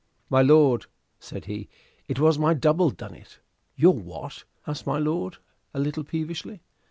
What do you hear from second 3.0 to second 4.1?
it." "Your